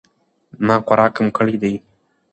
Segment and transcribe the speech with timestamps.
[0.65, 1.73] ما خوراک کم کړی دی